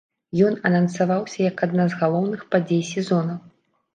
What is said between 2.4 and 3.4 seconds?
падзей сезона.